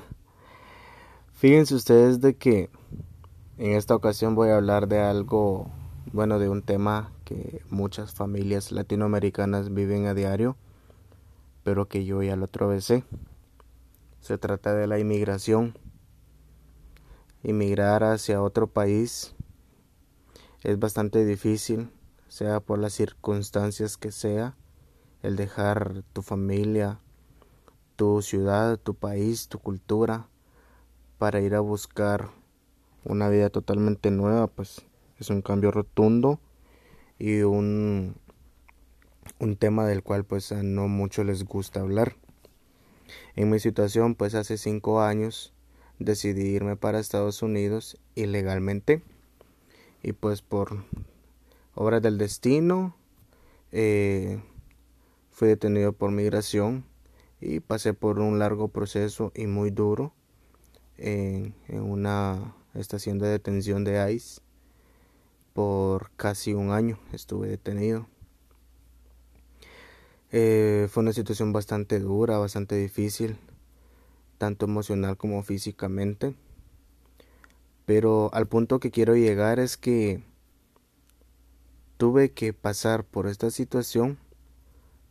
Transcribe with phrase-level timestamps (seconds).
[1.32, 2.70] Fíjense ustedes de que
[3.58, 5.70] en esta ocasión voy a hablar de algo,
[6.12, 10.56] bueno, de un tema que muchas familias latinoamericanas viven a diario,
[11.64, 13.04] pero que yo ya lo atravesé.
[14.20, 15.76] Se trata de la inmigración.
[17.42, 19.34] Inmigrar hacia otro país
[20.62, 21.90] es bastante difícil,
[22.28, 24.54] sea por las circunstancias que sea,
[25.22, 27.00] el dejar tu familia,
[27.96, 30.28] tu ciudad, tu país, tu cultura,
[31.18, 32.30] para ir a buscar
[33.04, 34.82] una vida totalmente nueva, pues
[35.18, 36.40] es un cambio rotundo
[37.18, 38.16] y un,
[39.38, 42.16] un tema del cual pues a no mucho les gusta hablar.
[43.36, 45.52] En mi situación pues hace cinco años
[45.98, 49.02] decidí irme para Estados Unidos ilegalmente
[50.02, 50.84] y pues por
[51.74, 52.96] obras del destino
[53.70, 54.40] eh,
[55.30, 56.84] fui detenido por migración
[57.42, 60.14] y pasé por un largo proceso y muy duro
[60.96, 64.40] en, una estación de detención de ICE
[65.52, 68.06] por casi un año estuve detenido
[70.30, 73.36] eh, fue una situación bastante dura bastante difícil
[74.38, 76.34] tanto emocional como físicamente
[77.84, 80.22] pero al punto que quiero llegar es que
[81.96, 84.18] tuve que pasar por esta situación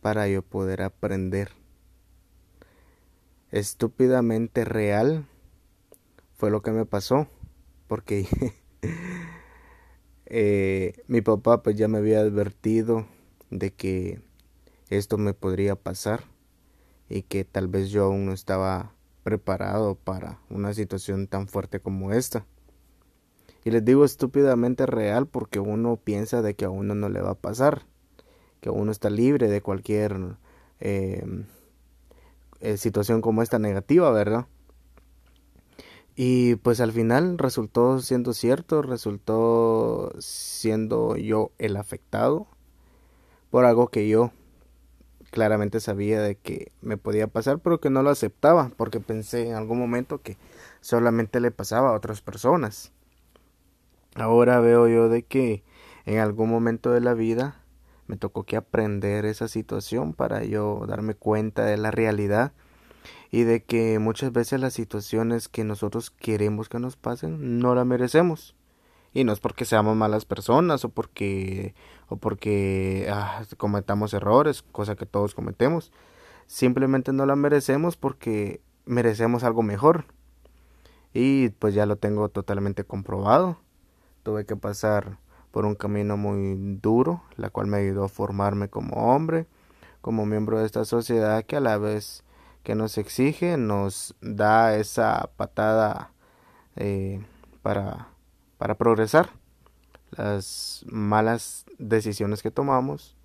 [0.00, 1.59] para yo poder aprender.
[3.52, 5.26] Estúpidamente real
[6.34, 7.26] fue lo que me pasó,
[7.88, 8.26] porque
[10.26, 13.06] eh, mi papá pues ya me había advertido
[13.50, 14.20] de que
[14.88, 16.22] esto me podría pasar
[17.08, 22.12] y que tal vez yo aún no estaba preparado para una situación tan fuerte como
[22.12, 22.46] esta.
[23.64, 27.30] Y les digo estúpidamente real porque uno piensa de que a uno no le va
[27.30, 27.82] a pasar,
[28.60, 30.36] que uno está libre de cualquier
[30.78, 31.24] eh,
[32.60, 34.46] eh, situación como esta negativa, ¿verdad?
[36.16, 42.46] Y pues al final resultó siendo cierto, resultó siendo yo el afectado
[43.50, 44.32] por algo que yo
[45.30, 49.54] claramente sabía de que me podía pasar, pero que no lo aceptaba, porque pensé en
[49.54, 50.36] algún momento que
[50.80, 52.92] solamente le pasaba a otras personas.
[54.14, 55.62] Ahora veo yo de que
[56.04, 57.59] en algún momento de la vida
[58.10, 62.52] me tocó que aprender esa situación para yo darme cuenta de la realidad
[63.30, 67.84] y de que muchas veces las situaciones que nosotros queremos que nos pasen no la
[67.84, 68.56] merecemos.
[69.14, 71.76] Y no es porque seamos malas personas o porque
[72.08, 75.92] o porque ah, cometamos errores cosa que todos cometemos.
[76.48, 80.06] Simplemente no la merecemos porque merecemos algo mejor.
[81.14, 83.60] Y pues ya lo tengo totalmente comprobado.
[84.24, 85.18] Tuve que pasar
[85.50, 89.46] por un camino muy duro, la cual me ayudó a formarme como hombre,
[90.00, 92.24] como miembro de esta sociedad que a la vez
[92.62, 96.12] que nos exige nos da esa patada
[96.76, 97.24] eh,
[97.62, 98.08] para,
[98.58, 99.30] para progresar.
[100.10, 103.16] Las malas decisiones que tomamos,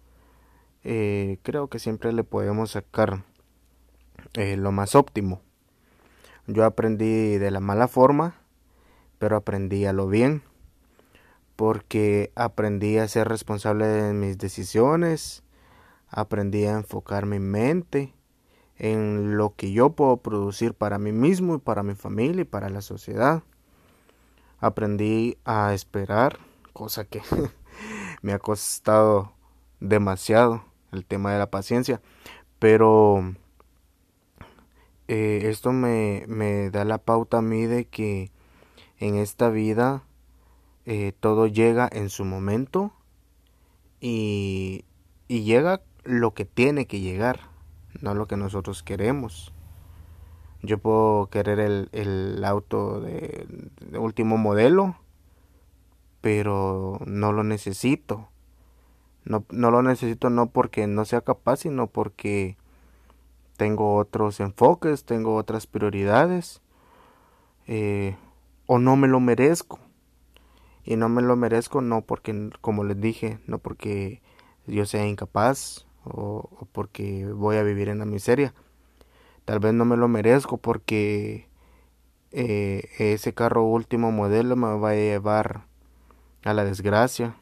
[0.84, 3.24] eh, creo que siempre le podemos sacar
[4.34, 5.42] eh, lo más óptimo.
[6.48, 8.36] Yo aprendí de la mala forma,
[9.18, 10.44] pero aprendí a lo bien
[11.56, 15.44] porque aprendí a ser responsable de mis decisiones,
[16.10, 18.14] aprendí a enfocar mi mente
[18.78, 22.70] en lo que yo puedo producir para mí mismo y para mi familia y para
[22.70, 23.44] la sociedad.
[24.60, 26.40] Aprendí a esperar,
[26.74, 27.22] cosa que
[28.22, 29.34] me ha costado
[29.80, 32.02] demasiado el tema de la paciencia,
[32.60, 33.34] pero
[35.08, 38.32] eh, esto me, me da la pauta a mí de que
[38.98, 40.04] en esta vida
[40.86, 42.92] eh, todo llega en su momento
[44.00, 44.86] y,
[45.28, 47.40] y llega lo que tiene que llegar,
[48.02, 49.52] no lo que nosotros queremos.
[50.62, 53.48] Yo puedo querer el, el auto de,
[53.98, 54.96] último modelo,
[56.22, 58.30] pero no lo necesito.
[59.24, 62.58] No, no lo necesito no porque no sea capaz, sino porque
[63.58, 66.62] tengo otros enfoques, tengo otras prioridades,
[67.66, 68.18] eh,
[68.68, 69.80] o no me lo merezco
[70.86, 74.22] y no me lo merezco no porque como les dije no porque
[74.68, 78.54] yo sea incapaz o, porque voy a vivir en la miseria.
[79.44, 81.48] Tal vez no me lo merezco porque
[82.32, 85.66] eh, ese carro último modelo me va a llevar
[86.44, 87.36] a la desgracia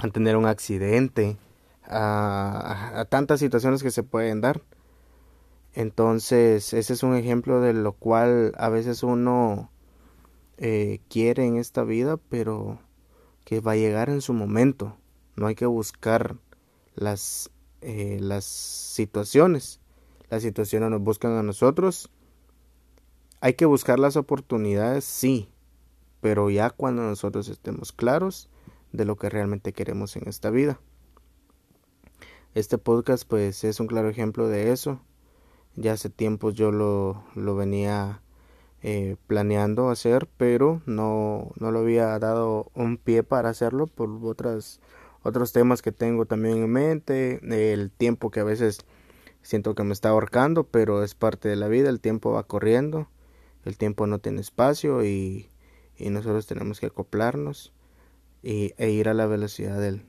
[0.00, 1.36] a tener un accidente
[1.84, 4.62] a, a tantas situaciones que se pueden dar.
[5.74, 9.70] Entonces ese es un ejemplo de lo cual a veces uno
[10.58, 12.80] eh, quiere en esta vida, pero
[13.44, 14.96] que va a llegar en su momento.
[15.36, 16.36] No hay que buscar
[16.94, 17.50] las,
[17.80, 19.80] eh, las situaciones.
[20.30, 22.10] Las situaciones nos buscan a nosotros
[23.42, 25.48] hay que buscar las oportunidades, sí,
[26.20, 28.48] pero ya cuando nosotros estemos claros
[28.92, 30.78] de lo que realmente queremos en esta vida.
[32.54, 35.00] Este podcast pues es un claro ejemplo de eso.
[35.74, 38.22] Ya hace tiempo yo lo, lo venía
[38.82, 44.80] eh, planeando hacer, pero no, no lo había dado un pie para hacerlo por otras,
[45.22, 48.80] otros temas que tengo también en mente, el tiempo que a veces
[49.42, 53.08] siento que me está ahorcando, pero es parte de la vida, el tiempo va corriendo,
[53.64, 55.50] el tiempo no tiene espacio y,
[55.96, 57.72] y nosotros tenemos que acoplarnos
[58.42, 60.04] y, e ir a la velocidad del,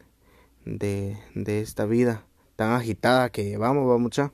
[0.65, 2.25] de, de esta vida
[2.55, 4.31] tan agitada que llevamos, va mucha.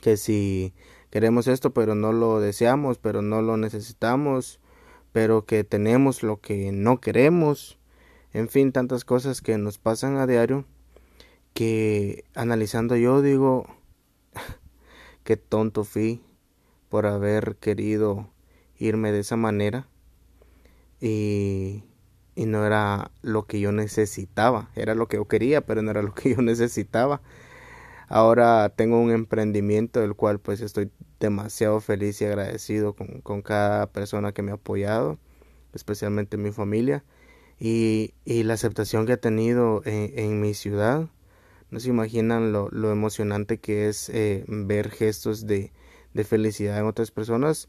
[0.00, 0.72] Que si
[1.10, 4.60] queremos esto, pero no lo deseamos, pero no lo necesitamos,
[5.12, 7.78] pero que tenemos lo que no queremos.
[8.32, 10.64] En fin, tantas cosas que nos pasan a diario
[11.54, 13.66] que analizando yo digo,
[15.24, 16.22] qué tonto fui
[16.88, 18.30] por haber querido
[18.78, 19.88] irme de esa manera
[21.00, 21.84] y
[22.40, 26.00] y no era lo que yo necesitaba, era lo que yo quería, pero no era
[26.00, 27.20] lo que yo necesitaba.
[28.10, 30.90] Ahora tengo un emprendimiento del cual pues estoy
[31.20, 35.16] demasiado feliz y agradecido con, con cada persona que me ha apoyado,
[35.74, 37.04] especialmente mi familia,
[37.60, 41.08] y, y la aceptación que ha tenido en, mi ciudad.
[41.70, 45.72] No se imaginan lo, lo emocionante que es eh, ver gestos de,
[46.12, 47.68] de, felicidad en otras personas,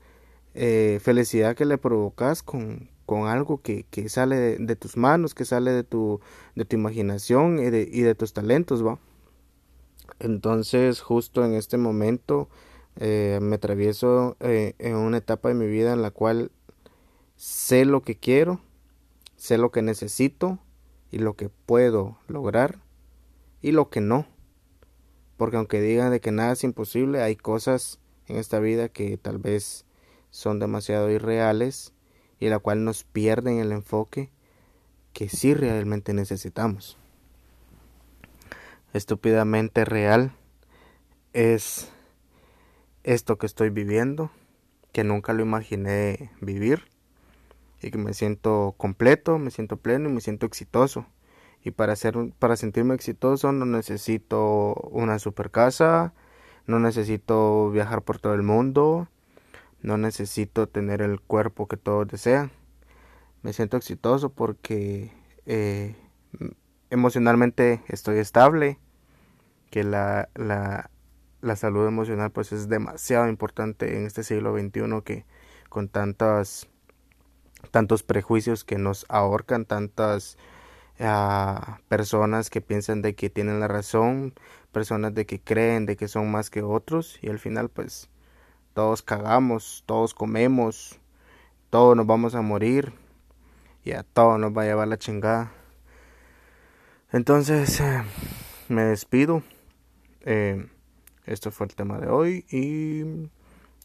[0.56, 5.46] eh, felicidad que le provocas con, con algo que, que sale de, tus manos, que
[5.46, 6.20] sale de tu,
[6.56, 8.98] de tu imaginación y de, y de tus talentos, ¿va?
[10.22, 12.48] Entonces, justo en este momento
[12.96, 16.52] eh, me atravieso eh, en una etapa de mi vida en la cual
[17.38, 18.62] sé lo que quiero,
[19.36, 20.60] sé lo que necesito
[21.10, 22.84] y lo que puedo lograr
[23.64, 24.28] y lo que no.
[25.38, 29.40] Porque aunque digan de que nada es imposible, hay cosas en esta vida que tal
[29.40, 29.86] vez
[30.30, 31.94] son demasiado irreales
[32.40, 34.30] y la cual nos pierden el enfoque
[35.14, 37.01] que sí realmente necesitamos.
[38.94, 40.34] Estúpidamente real
[41.32, 41.90] es
[43.04, 44.32] esto que estoy viviendo,
[44.92, 46.84] que nunca lo imaginé vivir
[47.82, 51.06] y que me siento completo, me siento pleno y me siento exitoso.
[51.64, 56.14] Y para ser para sentirme exitoso no necesito una super casa,
[56.68, 59.08] no necesito viajar por todo el mundo,
[59.82, 62.52] no necesito tener el cuerpo que todos desean.
[63.42, 65.12] Me siento exitoso porque
[65.46, 65.96] eh,
[66.92, 68.78] emocionalmente estoy estable,
[69.72, 70.92] que la, la,
[71.42, 75.26] la, salud emocional pues es demasiado importante en este siglo XXI que
[75.70, 76.68] con tantas
[77.72, 80.38] tantos prejuicios que nos ahorcan, tantas
[81.00, 84.34] uh, personas que piensan de que tienen la razón,
[84.74, 88.10] personas de que creen de que son más que otros y al final pues
[88.74, 91.00] todos cagamos, todos comemos,
[91.70, 92.94] todos nos vamos a morir
[93.86, 95.54] y a todos nos va a llevar la chingada.
[97.14, 98.04] Entonces, eh,
[98.70, 99.44] me despido.
[100.22, 100.66] Eh,
[101.26, 103.30] esto fue el tema de hoy y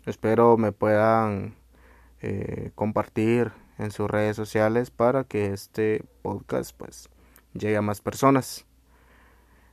[0.08, 1.56] espero me puedan
[2.20, 7.08] eh, compartir en sus redes sociales para que este podcast pues
[7.52, 8.64] llegue a más personas.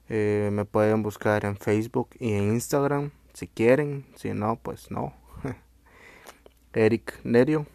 [0.09, 5.13] me pueden buscar en Facebook y en Instagram si quieren, si no, pues no.
[6.73, 7.67] Eric Nerio.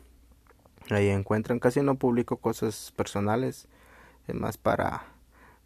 [0.91, 3.69] Ahí encuentran, casi no publico cosas personales,
[4.27, 5.18] es más para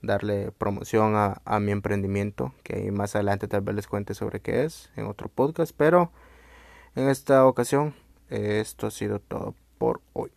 [0.02, 4.64] darle promoción a, a mi emprendimiento, que más adelante tal vez les cuente sobre qué
[4.64, 6.12] es en otro podcast, pero
[6.94, 7.94] en esta ocasión
[8.28, 10.30] esto ha sido todo por hoy.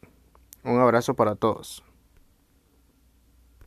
[0.63, 1.83] Un abrazo para todos.